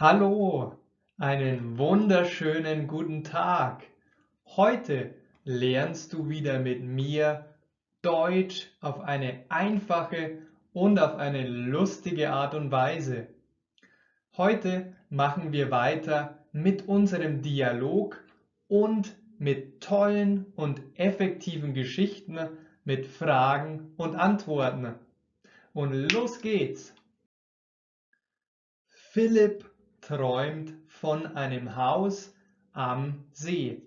Hallo, 0.00 0.78
einen 1.16 1.76
wunderschönen 1.76 2.86
guten 2.86 3.24
Tag. 3.24 3.82
Heute 4.46 5.12
lernst 5.42 6.12
du 6.12 6.28
wieder 6.28 6.60
mit 6.60 6.84
mir 6.84 7.46
Deutsch 8.00 8.70
auf 8.80 9.00
eine 9.00 9.44
einfache 9.48 10.38
und 10.72 11.00
auf 11.00 11.16
eine 11.16 11.48
lustige 11.48 12.30
Art 12.30 12.54
und 12.54 12.70
Weise. 12.70 13.26
Heute 14.36 14.94
machen 15.10 15.50
wir 15.50 15.72
weiter 15.72 16.44
mit 16.52 16.86
unserem 16.86 17.42
Dialog 17.42 18.22
und 18.68 19.16
mit 19.40 19.80
tollen 19.80 20.46
und 20.54 20.80
effektiven 20.94 21.74
Geschichten 21.74 22.38
mit 22.84 23.04
Fragen 23.04 23.94
und 23.96 24.14
Antworten. 24.14 24.94
Und 25.72 25.92
los 26.12 26.40
geht's! 26.40 26.94
Philipp 28.86 29.67
träumt 30.08 30.72
von 30.86 31.36
einem 31.36 31.76
Haus 31.76 32.34
am 32.72 33.26
See. 33.32 33.82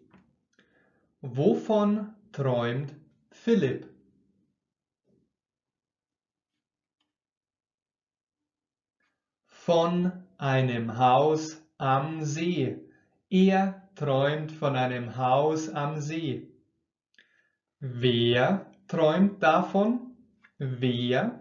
Wovon 1.21 2.13
träumt 2.31 2.93
Philipp? 3.31 3.89
Von 9.47 10.11
einem 10.37 10.99
Haus 10.99 11.59
am 11.79 12.23
See. 12.23 12.77
Er 13.31 13.89
träumt 13.95 14.51
von 14.51 14.75
einem 14.75 15.17
Haus 15.17 15.69
am 15.69 15.99
See. 16.01 16.47
Wer 17.79 18.71
träumt 18.87 19.41
davon? 19.41 20.15
Wer? 20.59 21.40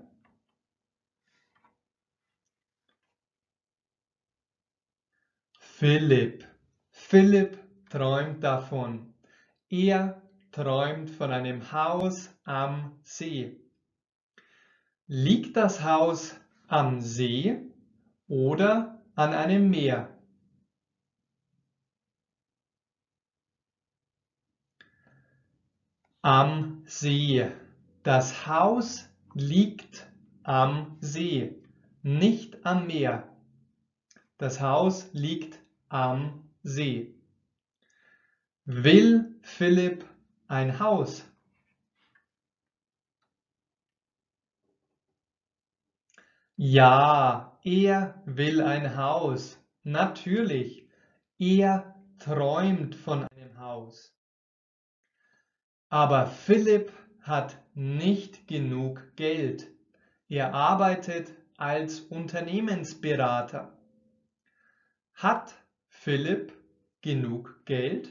Philipp. 5.80 6.46
Philipp 6.90 7.59
träumt 7.88 8.45
davon. 8.45 9.14
Er 9.70 10.20
träumt 10.52 11.09
von 11.09 11.32
einem 11.32 11.72
Haus 11.72 12.28
am 12.45 13.00
See. 13.02 13.59
Liegt 15.06 15.56
das 15.56 15.82
Haus 15.82 16.38
am 16.68 17.00
See 17.00 17.62
oder 18.28 19.02
an 19.14 19.32
einem 19.32 19.70
Meer? 19.70 20.14
Am 26.20 26.82
See. 26.84 27.50
Das 28.02 28.46
Haus 28.46 29.09
liegt 29.32 30.06
am 30.42 30.98
See, 31.00 31.59
nicht 32.02 32.66
am 32.66 32.87
Meer. 32.87 33.34
Das 34.37 34.60
Haus 34.60 35.09
liegt 35.12 35.59
am 35.91 36.49
See. 36.63 37.15
Will 38.65 39.35
Philipp 39.43 40.05
ein 40.49 40.79
Haus? 40.79 41.24
Ja, 46.57 47.59
er 47.65 48.23
will 48.27 48.63
ein 48.63 48.96
Haus. 48.96 49.59
Natürlich. 49.83 50.87
Er 51.38 51.95
träumt 52.18 52.95
von 52.95 53.27
einem 53.35 53.59
Haus. 53.59 54.15
Aber 55.88 56.27
Philipp 56.27 56.93
hat 57.23 57.57
nicht 57.74 58.46
genug 58.46 59.16
Geld. 59.16 59.68
Er 60.29 60.55
arbeitet 60.55 61.35
als 61.57 62.01
Unternehmensberater. 62.01 63.77
Hat 65.15 65.55
Philipp 66.03 66.54
genug 67.03 67.60
Geld? 67.66 68.09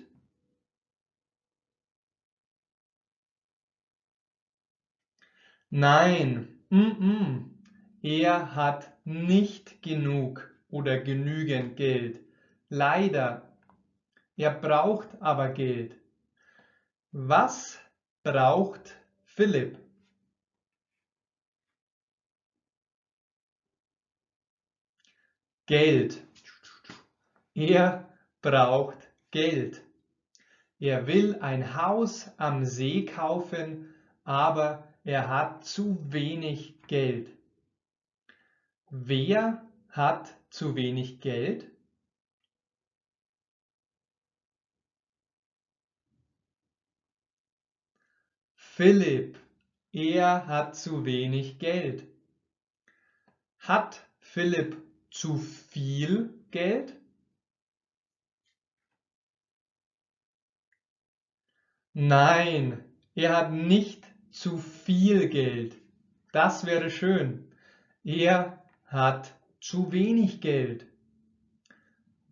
Nein, 5.72 6.60
mm 6.70 6.92
-mm. 7.00 7.50
er 8.04 8.54
hat 8.54 8.94
nicht 9.05 9.82
genug 9.82 10.52
oder 10.70 11.00
genügend 11.00 11.77
Geld. 11.77 12.20
Leider. 12.70 13.58
Er 14.38 14.52
braucht 14.52 15.20
aber 15.20 15.50
Geld. 15.50 16.00
Was 17.11 17.80
braucht 18.21 18.95
Philipp? 19.26 19.80
Geld. 25.66 26.29
Er 27.59 28.08
braucht 28.42 29.11
Geld. 29.31 29.83
Er 30.80 31.08
will 31.08 31.39
ein 31.42 31.75
Haus 31.75 32.30
am 32.37 32.64
See 32.64 33.03
kaufen, 33.03 33.93
aber 34.23 34.87
er 35.03 35.27
hat 35.27 35.65
zu 35.65 35.99
wenig 36.09 36.81
Geld. 36.83 37.37
Wer 38.89 39.70
hat 39.89 40.33
zu 40.49 40.75
wenig 40.75 41.20
Geld? 41.20 41.70
Philipp, 48.55 49.37
er 49.91 50.47
hat 50.47 50.77
zu 50.77 51.03
wenig 51.03 51.59
Geld. 51.59 52.08
Hat 53.58 54.08
Philipp 54.20 54.81
zu 55.11 55.37
viel 55.37 56.33
Geld? 56.52 56.98
Nein, 62.02 62.82
er 63.14 63.36
hat 63.36 63.52
nicht 63.52 64.08
zu 64.32 64.58
viel 64.58 65.27
Geld. 65.27 65.76
Das 66.32 66.65
wäre 66.65 66.89
schön. 66.89 67.52
Er 68.05 68.64
hat 68.86 69.36
zu 69.60 69.92
wenig 69.92 70.39
Geld. 70.39 70.88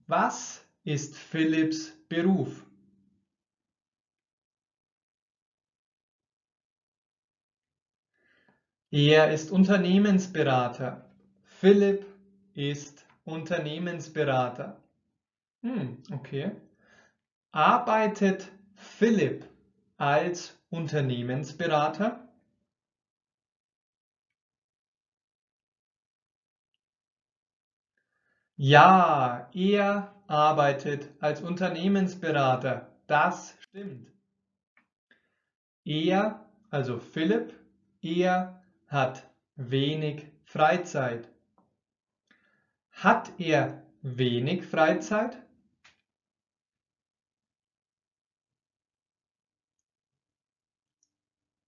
Was 0.06 0.66
ist 0.86 1.18
Philipps 1.18 1.92
Beruf? 2.08 2.66
Er 8.90 9.32
ist 9.32 9.52
Unternehmensberater. 9.52 11.10
Philipp 11.44 12.06
ist 12.54 13.06
Unternehmensberater. 13.26 14.82
Hm, 15.62 16.02
okay. 16.14 16.52
Arbeitet 17.52 18.50
Philipp 18.76 19.47
als 19.98 20.58
Unternehmensberater? 20.70 22.28
Ja, 28.56 29.50
er 29.54 30.16
arbeitet 30.28 31.10
als 31.22 31.42
Unternehmensberater. 31.42 32.92
Das 33.08 33.56
stimmt. 33.60 34.12
Er, 35.86 36.46
also 36.70 37.00
Philipp, 37.00 37.54
er 38.02 38.62
hat 38.88 39.30
wenig 39.56 40.28
Freizeit. 40.44 41.30
Hat 42.92 43.32
er 43.40 43.84
wenig 44.02 44.66
Freizeit? 44.66 45.38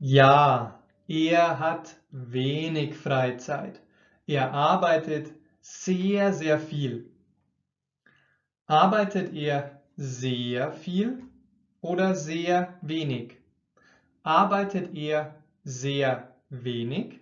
Ja, 0.02 0.82
er 1.08 1.60
hat 1.60 1.96
wenig 2.12 2.96
Freizeit. 2.96 3.82
Er 4.28 4.54
arbeitet 4.54 5.34
sehr, 5.62 6.34
sehr 6.34 6.60
viel. 6.60 7.10
Arbeitet 8.68 9.34
er 9.34 9.82
sehr 9.98 10.72
viel 10.72 11.24
oder 11.82 12.16
sehr 12.16 12.78
wenig? 12.82 13.38
Arbeitet 14.24 14.96
er 14.96 15.36
sehr 15.64 16.34
wenig? 16.50 17.20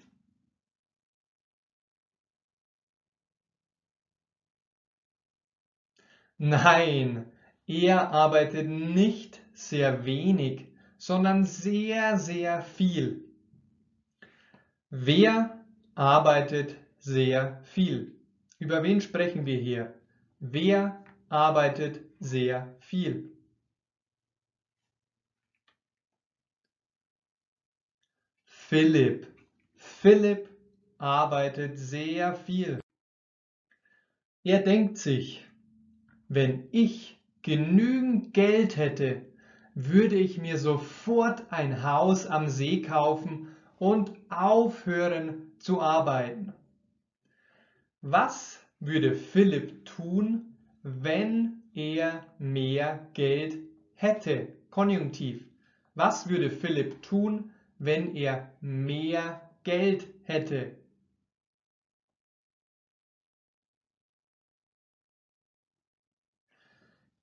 Nein, 6.40 7.32
er 7.68 8.12
arbeitet 8.12 8.68
nicht 8.70 9.42
sehr 9.54 10.06
wenig, 10.06 10.67
sondern 10.98 11.46
sehr, 11.46 12.18
sehr 12.18 12.62
viel. 12.62 13.24
Wer 14.90 15.64
arbeitet 15.96 16.76
sehr 17.00 17.62
viel? 17.64 18.16
Über 18.60 18.84
wen 18.84 19.02
sprechen 19.02 19.46
wir 19.46 19.58
hier? 19.58 19.94
Wer 20.40 21.04
arbeitet 21.30 22.02
sehr 22.20 22.76
viel? 22.80 23.32
Philipp. 28.44 29.28
Philipp 29.76 30.50
arbeitet 30.98 31.78
sehr 31.78 32.34
viel. 32.34 32.80
Er 34.44 34.60
denkt 34.60 34.98
sich, 34.98 35.46
wenn 36.28 36.68
ich 36.72 37.22
genügend 37.42 38.34
Geld 38.34 38.78
hätte, 38.78 39.27
würde 39.80 40.16
ich 40.16 40.40
mir 40.40 40.58
sofort 40.58 41.44
ein 41.52 41.84
Haus 41.84 42.26
am 42.26 42.48
See 42.50 42.82
kaufen 42.82 43.50
und 43.78 44.12
aufhören 44.28 45.52
zu 45.60 45.80
arbeiten. 45.82 46.52
Was 48.02 48.60
würde 48.80 49.14
Philipp 49.14 49.86
tun, 49.86 50.56
wenn 50.82 51.62
er 51.76 52.26
mehr 52.40 53.08
Geld 53.14 53.60
hätte? 53.94 54.48
Konjunktiv. 54.72 55.46
Was 55.94 56.28
würde 56.28 56.50
Philipp 56.50 57.04
tun, 57.04 57.52
wenn 57.78 58.16
er 58.16 58.50
mehr 58.62 59.48
Geld 59.64 60.08
hätte? 60.24 60.72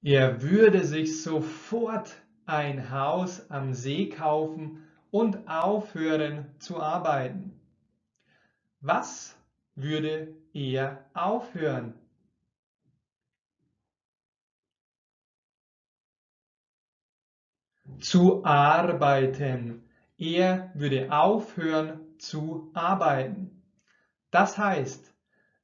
Er 0.02 0.40
würde 0.42 0.84
sich 0.84 1.20
sofort 1.20 2.23
ein 2.46 2.90
Haus 2.90 3.50
am 3.50 3.74
See 3.74 4.08
kaufen 4.08 4.86
und 5.10 5.48
aufhören 5.48 6.46
zu 6.58 6.80
arbeiten. 6.80 7.60
Was 8.80 9.36
würde 9.74 10.34
er 10.52 11.04
aufhören? 11.14 11.94
Zu 18.00 18.44
arbeiten. 18.44 19.88
Er 20.18 20.70
würde 20.74 21.10
aufhören 21.10 22.00
zu 22.18 22.70
arbeiten. 22.74 23.62
Das 24.30 24.58
heißt, 24.58 25.14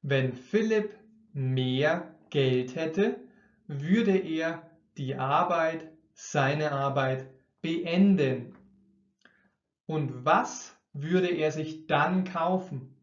wenn 0.01 0.33
Philipp 0.33 0.97
mehr 1.33 2.15
Geld 2.29 2.75
hätte, 2.75 3.19
würde 3.67 4.17
er 4.17 4.69
die 4.97 5.15
Arbeit, 5.15 5.90
seine 6.29 6.71
Arbeit 6.71 7.27
beenden. 7.61 8.55
Und 9.87 10.23
was 10.23 10.77
würde 10.93 11.29
er 11.29 11.51
sich 11.51 11.87
dann 11.87 12.23
kaufen? 12.23 12.95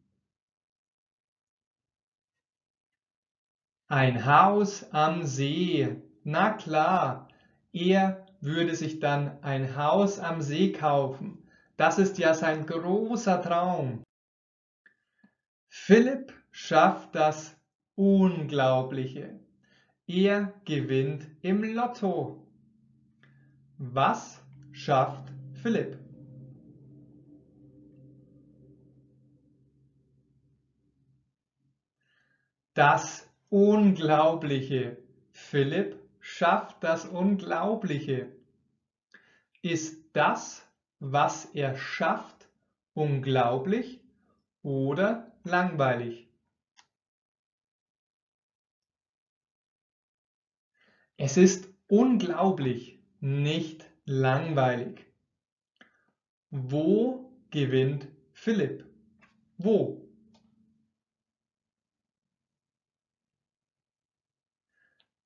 Ein 3.89 4.25
Haus 4.25 4.93
am 4.93 5.25
See. 5.25 6.01
Na 6.23 6.53
klar, 6.53 7.29
er 7.73 8.25
würde 8.41 8.77
sich 8.77 9.01
dann 9.01 9.43
ein 9.43 9.77
Haus 9.77 10.21
am 10.21 10.41
See 10.41 10.73
kaufen. 10.73 11.51
Das 11.77 11.99
ist 11.99 12.19
ja 12.19 12.35
sein 12.35 12.67
großer 12.67 13.43
Traum. 13.43 14.05
Philipp 15.69 16.33
schafft 16.51 17.15
das 17.15 17.57
Unglaubliche. 17.97 19.41
Er 20.07 20.55
gewinnt 20.65 21.27
im 21.43 21.65
Lotto. 21.65 22.48
Was 23.81 24.43
schafft 24.73 25.33
Philipp? 25.63 25.97
Das 32.75 33.31
Unglaubliche. 33.51 34.99
Philipp 35.31 35.97
schafft 36.19 36.83
das 36.83 37.05
Unglaubliche. 37.05 38.33
Ist 39.63 40.05
das, 40.13 40.69
was 40.99 41.45
er 41.45 41.77
schafft, 41.77 42.49
unglaublich 42.95 44.01
oder 44.63 45.31
langweilig? 45.45 46.29
Es 51.17 51.37
ist 51.37 51.69
unglaublich, 51.87 52.98
nicht 53.21 53.85
langweilig. 54.05 55.07
Wo 56.51 57.33
gewinnt 57.51 58.09
Philipp? 58.33 58.85
Wo? 59.59 60.09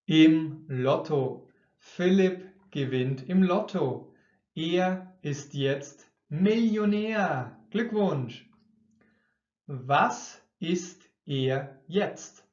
Im 0.07 0.65
Lotto. 0.69 1.49
Philipp 1.79 2.53
gewinnt 2.71 3.29
im 3.29 3.43
Lotto. 3.43 4.15
Er 4.55 5.17
ist 5.23 5.55
jetzt 5.55 6.11
Millionär. 6.29 7.59
Glückwunsch. 7.71 8.49
Was 9.67 10.43
ist 10.59 11.09
er 11.25 11.83
jetzt? 11.87 12.47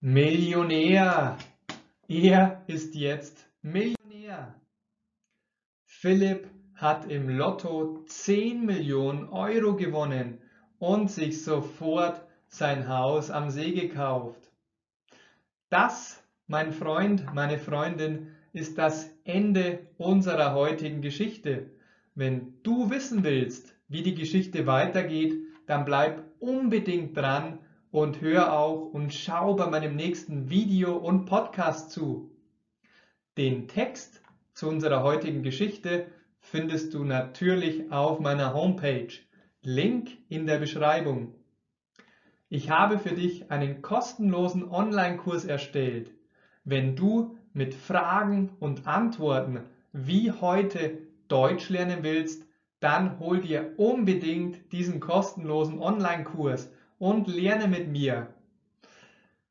Millionär. 0.00 1.38
Er 2.14 2.62
ist 2.66 2.94
jetzt 2.94 3.48
Millionär. 3.62 4.54
Philipp 5.86 6.46
hat 6.74 7.10
im 7.10 7.30
Lotto 7.30 8.04
10 8.04 8.66
Millionen 8.66 9.30
Euro 9.30 9.76
gewonnen 9.76 10.36
und 10.78 11.10
sich 11.10 11.42
sofort 11.42 12.22
sein 12.48 12.86
Haus 12.86 13.30
am 13.30 13.48
See 13.48 13.72
gekauft. 13.72 14.52
Das, 15.70 16.22
mein 16.48 16.74
Freund, 16.74 17.32
meine 17.32 17.58
Freundin, 17.58 18.26
ist 18.52 18.76
das 18.76 19.08
Ende 19.24 19.78
unserer 19.96 20.52
heutigen 20.52 21.00
Geschichte. 21.00 21.70
Wenn 22.14 22.62
du 22.62 22.90
wissen 22.90 23.24
willst, 23.24 23.74
wie 23.88 24.02
die 24.02 24.14
Geschichte 24.14 24.66
weitergeht, 24.66 25.32
dann 25.64 25.86
bleib 25.86 26.24
unbedingt 26.40 27.16
dran 27.16 27.58
und 27.92 28.22
hör 28.22 28.58
auch 28.58 28.92
und 28.92 29.12
schau 29.12 29.54
bei 29.54 29.66
meinem 29.66 29.94
nächsten 29.94 30.48
Video 30.48 30.96
und 30.96 31.26
Podcast 31.26 31.92
zu. 31.92 32.30
Den 33.36 33.68
Text 33.68 34.22
zu 34.54 34.68
unserer 34.68 35.02
heutigen 35.02 35.42
Geschichte 35.42 36.06
findest 36.40 36.94
du 36.94 37.04
natürlich 37.04 37.92
auf 37.92 38.18
meiner 38.18 38.54
Homepage. 38.54 39.12
Link 39.60 40.10
in 40.28 40.46
der 40.46 40.58
Beschreibung. 40.58 41.34
Ich 42.48 42.70
habe 42.70 42.98
für 42.98 43.14
dich 43.14 43.50
einen 43.50 43.82
kostenlosen 43.82 44.68
Online-Kurs 44.68 45.44
erstellt. 45.44 46.12
Wenn 46.64 46.96
du 46.96 47.36
mit 47.52 47.74
Fragen 47.74 48.50
und 48.58 48.86
Antworten 48.86 49.60
wie 49.92 50.32
heute 50.32 50.98
Deutsch 51.28 51.68
lernen 51.68 52.02
willst, 52.02 52.46
dann 52.80 53.18
hol 53.18 53.40
dir 53.40 53.74
unbedingt 53.76 54.72
diesen 54.72 54.98
kostenlosen 54.98 55.78
Online-Kurs 55.78 56.70
und 57.02 57.26
lerne 57.26 57.66
mit 57.66 57.88
mir. 57.88 58.28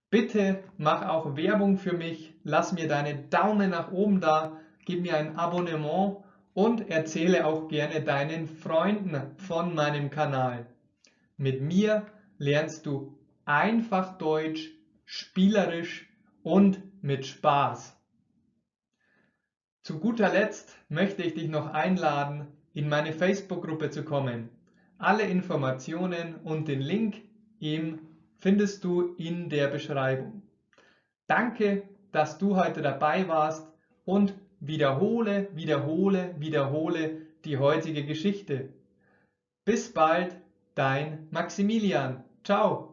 Bitte 0.10 0.64
mach 0.78 1.06
auch 1.10 1.36
Werbung 1.36 1.78
für 1.78 1.92
mich, 1.92 2.34
lass 2.46 2.72
mir 2.72 2.88
deine 2.88 3.14
Daumen 3.14 3.72
nach 3.72 3.92
oben 3.92 4.22
da, 4.22 4.58
gib 4.86 5.02
mir 5.02 5.18
ein 5.18 5.36
Abonnement 5.36 6.24
und 6.54 6.90
erzähle 6.90 7.46
auch 7.46 7.68
gerne 7.68 8.00
deinen 8.00 8.48
Freunden 8.48 9.36
von 9.36 9.76
meinem 9.76 10.10
Kanal. 10.10 10.66
Mit 11.36 11.62
mir 11.62 12.06
lernst 12.38 12.86
du 12.86 13.18
einfach 13.44 14.18
Deutsch, 14.18 14.70
spielerisch 15.04 16.08
und 16.44 16.82
mit 17.04 17.26
Spaß. 17.26 17.98
Zu 19.82 20.00
guter 20.00 20.32
Letzt 20.32 20.74
möchte 20.88 21.22
ich 21.22 21.34
dich 21.34 21.50
noch 21.50 21.74
einladen, 21.74 22.48
in 22.74 22.88
meine 22.88 23.12
Facebook-Gruppe 23.12 23.90
zu 23.90 24.06
kommen. 24.06 24.48
Alle 24.98 25.24
Informationen 25.24 26.36
und 26.36 26.70
den 26.70 26.80
Link 26.80 27.16
ihm 27.62 28.00
findest 28.40 28.84
du 28.84 29.14
in 29.18 29.50
der 29.50 29.68
Beschreibung. 29.68 30.42
Danke, 31.28 31.84
dass 32.12 32.38
du 32.38 32.58
heute 32.58 32.82
dabei 32.82 33.28
warst 33.28 33.72
und 34.04 34.34
wiederhole, 34.60 35.48
wiederhole, 35.54 36.36
wiederhole 36.40 37.22
die 37.46 37.58
heutige 37.58 38.06
Geschichte. 38.06 38.70
Bis 39.64 39.94
bald, 39.94 40.36
dein 40.76 41.28
Maximilian. 41.32 42.24
Ciao. 42.44 42.91